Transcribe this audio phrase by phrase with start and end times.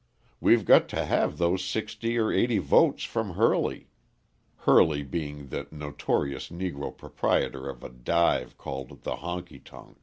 [0.39, 3.89] We've got to have those sixty or eighty votes from Hurley"
[4.55, 9.99] Hurley being the notorious Negro proprietor of a dive called the Honky Tonk.